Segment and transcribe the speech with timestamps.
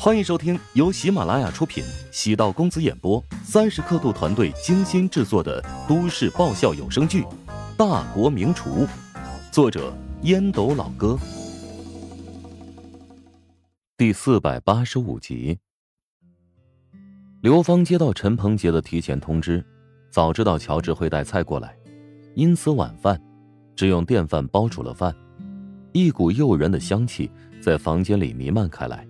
[0.00, 7.22] 欢迎收听由喜马拉雅出品、喜道公子演播、三十刻度团队精心制作的都市爆笑有声剧
[7.76, 8.86] 《大国名厨》，
[9.50, 9.92] 作者
[10.22, 11.18] 烟斗老哥，
[13.96, 15.58] 第四百八十五集。
[17.40, 19.66] 刘芳接到陈鹏杰的提前通知，
[20.12, 21.76] 早知道乔治会带菜过来，
[22.36, 23.20] 因此晚饭
[23.74, 25.12] 只用电饭煲煮了饭，
[25.90, 27.28] 一股诱人的香气
[27.60, 29.04] 在房间里弥漫开来。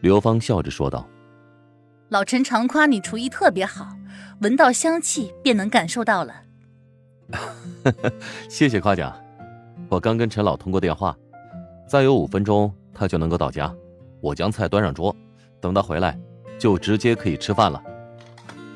[0.00, 1.08] 刘芳笑着说道
[2.08, 3.96] ：“老陈常夸你厨艺特别好，
[4.40, 6.42] 闻到香气便能感受到了。
[8.48, 9.14] ”谢谢夸奖。
[9.88, 11.16] 我刚跟陈老通过电话，
[11.88, 13.74] 再有五分钟他就能够到家。
[14.20, 15.14] 我将菜端上桌，
[15.60, 16.18] 等他回来，
[16.58, 17.82] 就直接可以吃饭了。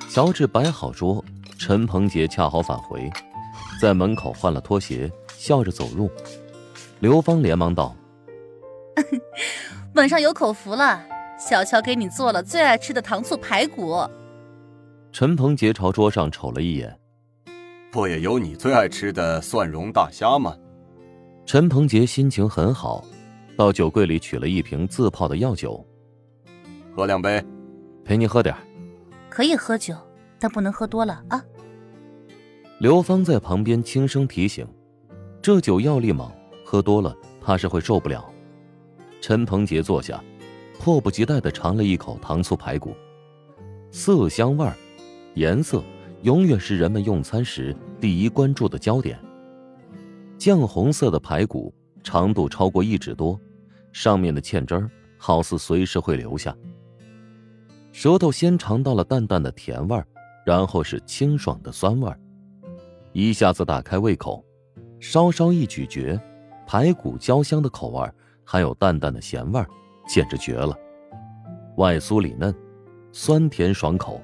[0.09, 1.25] 乔治摆好桌，
[1.59, 3.11] 陈鹏杰恰好返回，
[3.81, 6.11] 在门口换了拖鞋，笑着走入。
[7.01, 7.95] 刘芳连忙道：
[9.95, 11.05] “晚上有口福了。”
[11.45, 14.09] 小乔给你做了最爱吃的糖醋排骨。
[15.11, 16.97] 陈鹏杰朝桌上瞅了一眼，
[17.91, 20.57] 不也有你最爱吃的蒜蓉大虾吗？
[21.45, 23.05] 陈鹏杰心情很好，
[23.57, 25.85] 到酒柜里取了一瓶自泡的药酒，
[26.95, 27.45] 喝两杯，
[28.05, 28.55] 陪你喝点
[29.29, 29.97] 可以喝酒，
[30.39, 31.45] 但不能喝多了啊。
[32.79, 34.65] 刘芳在旁边轻声提醒
[35.43, 36.31] ：“这酒药力猛，
[36.65, 38.33] 喝多了怕是会受不了。”
[39.21, 40.23] 陈鹏杰坐下。
[40.83, 42.93] 迫不及待的尝了一口糖醋排骨，
[43.93, 44.77] 色香味儿、
[45.35, 45.81] 颜色
[46.23, 49.17] 永远是人们用餐时第一关注的焦点。
[50.37, 53.39] 酱红色的排骨长度超过一指多，
[53.93, 56.53] 上面的芡汁儿好似随时会流下。
[57.93, 60.05] 舌头先尝到了淡淡的甜味儿，
[60.45, 62.19] 然后是清爽的酸味儿，
[63.13, 64.45] 一下子打开胃口。
[64.99, 66.21] 稍稍一咀嚼，
[66.67, 69.69] 排骨焦香的口味儿还有淡淡的咸味儿。
[70.07, 70.77] 简直绝了，
[71.77, 72.55] 外酥里嫩，
[73.13, 74.21] 酸甜爽口，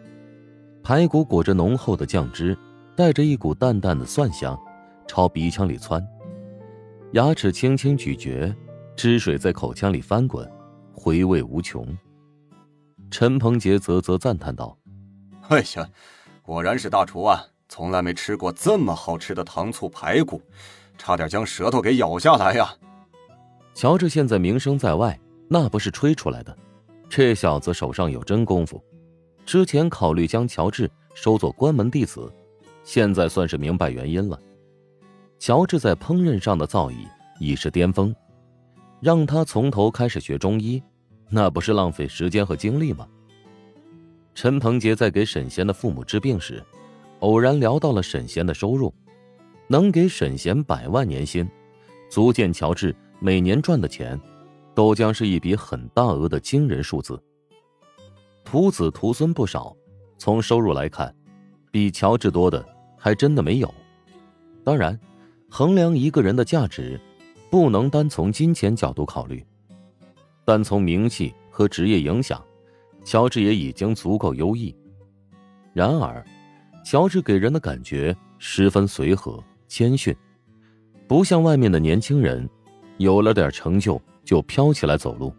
[0.82, 2.56] 排骨裹着浓厚的酱汁，
[2.96, 4.58] 带着一股淡淡的蒜香，
[5.06, 6.06] 朝鼻腔里窜。
[7.12, 8.54] 牙齿轻轻咀嚼，
[8.94, 10.46] 汁水在口腔里翻滚，
[10.92, 11.86] 回味无穷。
[13.10, 14.76] 陈鹏杰啧啧赞叹道
[15.48, 15.88] ：“哎呀，
[16.42, 17.42] 果然是大厨啊！
[17.70, 20.42] 从来没吃过这么好吃的糖醋排骨，
[20.98, 22.74] 差点将舌头给咬下来呀！”
[23.74, 25.18] 乔治现在名声在外。
[25.48, 26.56] 那不是吹出来的，
[27.08, 28.82] 这小子手上有真功夫。
[29.46, 32.30] 之前考虑将乔治收做关门弟子，
[32.84, 34.38] 现在算是明白原因了。
[35.38, 37.06] 乔治在烹饪上的造诣
[37.40, 38.14] 已是巅峰，
[39.00, 40.82] 让他从头开始学中医，
[41.30, 43.08] 那不是浪费时间和精力吗？
[44.34, 46.62] 陈鹏杰在给沈贤的父母治病时，
[47.20, 48.92] 偶然聊到了沈贤的收入，
[49.66, 51.48] 能给沈贤百万年薪，
[52.10, 54.20] 足见乔治每年赚的钱。
[54.78, 57.20] 都将是一笔很大额的惊人数字。
[58.44, 59.76] 徒子徒孙不少，
[60.18, 61.12] 从收入来看，
[61.72, 62.64] 比乔治多的
[62.96, 63.74] 还真的没有。
[64.62, 64.96] 当然，
[65.50, 67.00] 衡量一个人的价值，
[67.50, 69.44] 不能单从金钱角度考虑，
[70.44, 72.40] 但从名气和职业影响，
[73.02, 74.72] 乔治也已经足够优异。
[75.72, 76.24] 然而，
[76.84, 80.14] 乔治给人的感觉十分随和谦逊，
[81.08, 82.48] 不像外面的年轻人，
[82.98, 84.00] 有了点成就。
[84.28, 85.34] 就飘起来走路，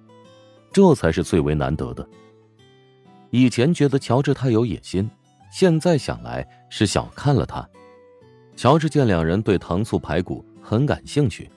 [0.74, 2.04] 这才是最为难得的。
[3.30, 5.08] 以前觉得乔治太有野心，
[5.52, 7.64] 现在想来是小看了他。
[8.56, 11.48] 乔治见两人对糖醋排骨很感兴趣，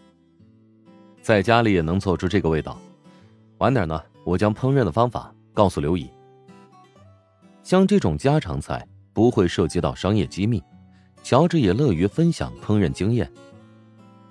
[1.22, 2.78] 在家里也能做出这个味道。
[3.60, 6.10] 晚点呢，我将烹饪的方法告诉刘姨。
[7.62, 10.62] 像这种家常菜不会涉及到商业机密，
[11.22, 13.32] 乔治也乐于分享烹饪经验。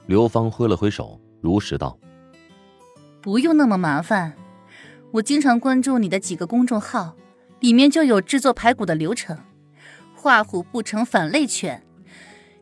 [0.06, 1.98] 刘芳挥了挥手，如实道。
[3.22, 4.34] 不用那么麻烦，
[5.12, 7.16] 我经常关注你的几个公众号，
[7.60, 9.38] 里面就有制作排骨的流程。
[10.16, 11.84] 画虎不成反类犬，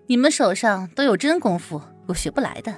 [0.07, 2.71] 你们手上都有真功夫，我学不来的。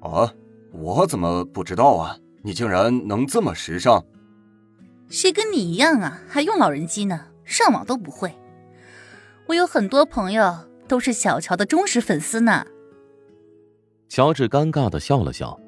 [0.00, 0.32] 啊，
[0.72, 2.16] 我怎么不知道啊？
[2.42, 4.04] 你竟然能这么时尚？
[5.08, 6.20] 谁跟你一样啊？
[6.28, 7.26] 还用老人机呢？
[7.44, 8.32] 上网都不会。
[9.46, 10.56] 我有很多朋友
[10.86, 12.66] 都是小乔的忠实粉丝呢。
[14.08, 15.58] 乔治尴尬的笑了笑。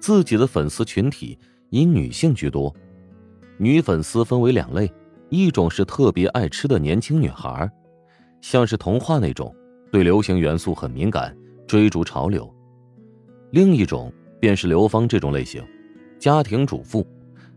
[0.00, 1.38] 自己的粉丝群体
[1.68, 2.74] 以女性居多，
[3.58, 4.90] 女粉丝分为两类，
[5.28, 7.70] 一种是特别爱吃的年轻女孩，
[8.40, 9.54] 像是童话那种，
[9.92, 11.36] 对流行元素很敏感，
[11.66, 12.42] 追逐潮流；
[13.50, 14.10] 另一种
[14.40, 15.62] 便是刘芳这种类型，
[16.18, 17.06] 家庭主妇，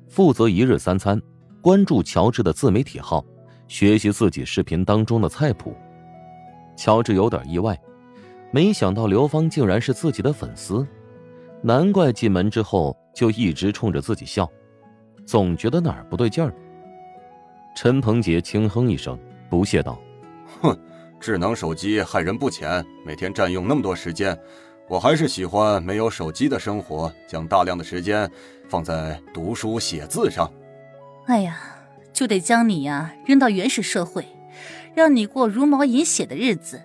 [0.10, 1.20] 负责一日三餐，
[1.62, 3.26] 关注乔治的自媒体号，
[3.70, 5.74] 学习自己视频当中的菜谱。
[6.76, 7.80] 乔治有点意外，
[8.52, 10.86] 没想到刘芳竟然是自己的粉丝。
[11.66, 14.50] 难怪进门之后就一直冲着自己笑，
[15.26, 16.54] 总觉得哪儿不对劲儿。
[17.74, 19.18] 陈鹏杰轻哼一声，
[19.50, 19.98] 不屑道
[20.62, 20.78] ：“哼，
[21.22, 24.38] 智能手机害人不浅，每天占用那么多时间，
[24.90, 28.30] 我还是喜欢没有手机的生活，将大量的时间
[28.68, 30.52] 放在读书写字上。”
[31.28, 31.58] 哎呀，
[32.12, 34.26] 就得将你呀扔到原始社会，
[34.94, 36.82] 让你过茹毛饮血的日子。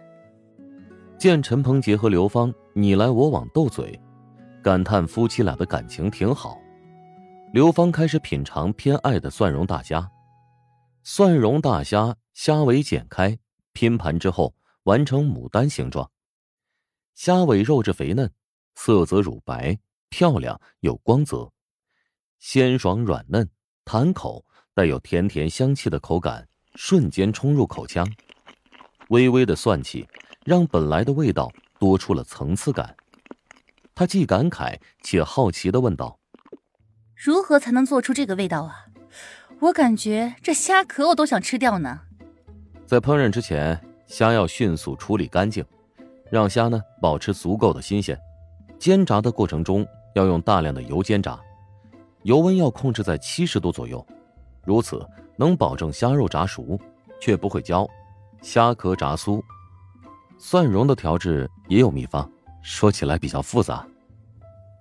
[1.18, 4.00] 见陈鹏杰和刘芳你来我往斗嘴，
[4.68, 6.60] 感叹夫妻俩的感情挺好。
[7.54, 10.06] 刘芳开始品尝偏爱的蒜蓉大虾。
[11.02, 13.38] 蒜蓉大虾，虾尾剪开，
[13.72, 16.10] 拼盘之后完成牡丹形状。
[17.14, 18.30] 虾尾肉质肥嫩，
[18.74, 19.78] 色泽乳白，
[20.10, 21.50] 漂亮有光泽，
[22.38, 23.48] 鲜爽软嫩，
[23.86, 24.44] 弹口，
[24.74, 28.06] 带有甜甜香气的口感瞬间冲入口腔。
[29.08, 30.06] 微微的蒜气，
[30.44, 32.94] 让本来的味道多出了层次感。
[33.98, 36.20] 他既感慨且好奇的问道
[37.16, 38.86] ：“如何才能做出这个味道啊？”
[39.58, 42.02] 我感觉这虾壳我都想吃掉呢。
[42.86, 45.64] 在烹饪之前，虾要迅速处理干净，
[46.30, 48.16] 让虾呢保持足够的新鲜。
[48.78, 49.84] 煎炸的过程中
[50.14, 51.36] 要用大量的油煎炸，
[52.22, 54.06] 油温要控制在七十度左右，
[54.64, 55.04] 如此
[55.36, 56.78] 能保证虾肉炸熟，
[57.20, 57.84] 却不会焦，
[58.42, 59.42] 虾壳炸酥。
[60.38, 62.30] 蒜蓉的调制也有秘方，
[62.62, 63.86] 说起来比较复杂。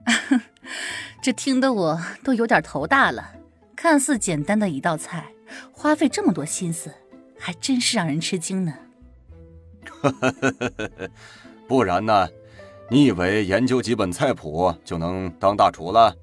[1.22, 3.32] 这听得我都有点头大了。
[3.76, 5.28] 看似简单的一道菜，
[5.72, 6.92] 花费这么多心思，
[7.38, 8.74] 还真是让人吃惊呢。
[11.68, 12.28] 不然呢？
[12.90, 16.16] 你以为研究几本菜谱就能当大厨了？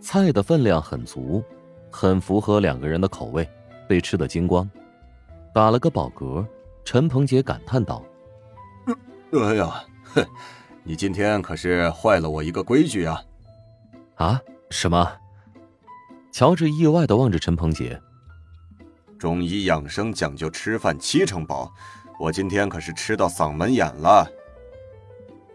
[0.00, 1.42] 菜的分量很足，
[1.90, 3.46] 很符合两个人的口味，
[3.86, 4.68] 被吃得精光。
[5.52, 6.46] 打了个饱嗝，
[6.84, 8.02] 陈鹏杰感叹道
[9.34, 10.24] ：“哎呀，哼，
[10.90, 13.22] 你今天可是坏了我一个规矩啊！”
[14.18, 14.42] 啊？
[14.70, 15.08] 什么？
[16.32, 17.96] 乔治意外的望着陈鹏杰。
[19.16, 21.72] 中医养生讲究吃饭七成饱，
[22.18, 24.28] 我今天可是吃到嗓门眼了。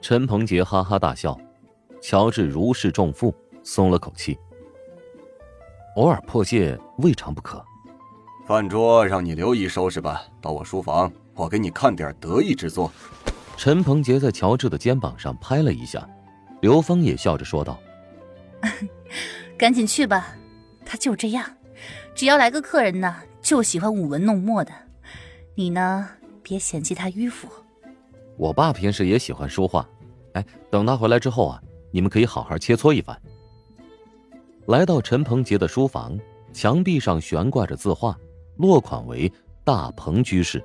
[0.02, 1.38] 陈鹏杰哈哈大笑，
[2.02, 4.40] 乔治如释重负，松了口气。
[5.98, 7.62] 偶尔破戒未尝不可。
[8.48, 12.90] 饭桌让你刘姨收拾吧，到我书房，我给你看点得意之作。
[13.58, 16.08] 陈鹏杰在乔治的肩膀上拍了一下，
[16.62, 17.80] 刘峰也笑着说道
[19.58, 20.36] ：“赶紧去吧。”
[20.86, 21.44] 他就这样，
[22.14, 24.72] 只要来个客人呢，就喜欢舞文弄墨的。
[25.56, 26.08] 你呢，
[26.44, 27.48] 别嫌弃他迂腐。
[28.38, 29.90] 我爸平时也喜欢说话。
[30.34, 31.60] 哎，等他回来之后啊，
[31.90, 33.20] 你们可以好好切磋一番。
[34.68, 36.20] 来到陈鹏杰的书房，
[36.54, 38.16] 墙壁上悬挂着字画，
[38.58, 39.32] 落款为
[39.66, 40.64] “大鹏居士”。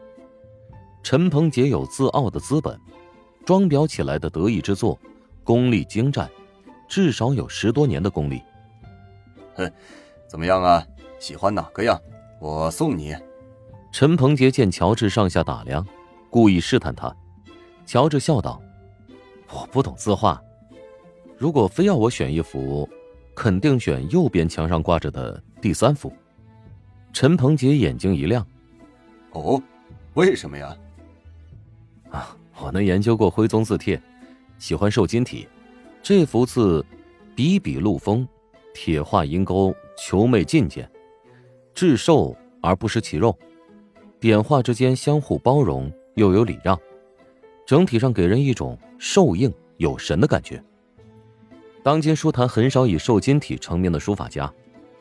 [1.03, 2.79] 陈鹏杰有自傲的资本，
[3.45, 4.99] 装裱起来的得意之作，
[5.43, 6.31] 功力精湛，
[6.89, 8.43] 至少有十多年的功力。
[9.55, 9.71] 哼。
[10.29, 10.87] 怎么样啊？
[11.19, 11.99] 喜欢哪个呀？
[12.41, 13.17] 我送你。
[13.91, 15.85] 陈鹏杰见乔治上下打量，
[16.31, 17.13] 故意试探他。
[17.85, 18.63] 乔治笑道
[19.51, 20.41] ：“我不懂字画，
[21.37, 22.89] 如果非要我选一幅，
[23.35, 26.13] 肯定选右边墙上挂着的第三幅。”
[27.13, 28.47] 陈鹏杰眼睛一亮
[29.35, 29.61] ：“哦，
[30.15, 30.73] 为什么呀？”
[32.11, 34.01] 啊，我能研究过徽宗字帖，
[34.59, 35.49] 喜欢瘦金体。
[36.03, 36.85] 这幅字，
[37.35, 38.27] 笔笔露锋，
[38.75, 39.75] 铁画银钩。
[40.03, 40.91] 求媚进谏，
[41.75, 43.39] 至瘦而不失其肉，
[44.19, 46.81] 点画之间相互包容又有礼让，
[47.67, 50.65] 整体上给人一种瘦硬有神的感觉。
[51.83, 54.51] 当今书坛很少以瘦金体成名的书法家，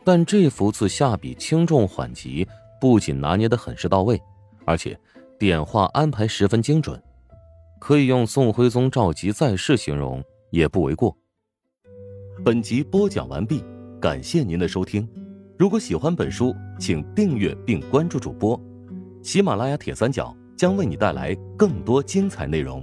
[0.04, 2.46] 但这幅字下笔轻重缓急
[2.82, 4.22] 不仅拿捏得很是到位，
[4.66, 5.00] 而且
[5.40, 7.02] 点画安排十分精准，
[7.80, 11.18] 可以用宋徽宗赵佶在世形容也不为过。
[12.44, 13.64] 本集播讲完毕。
[14.02, 15.06] 感谢您的收听，
[15.58, 18.58] 如果喜欢本书，请订阅并关注主播。
[19.22, 22.82] 喜马拉雅铁三角将为你带来更多精彩内容。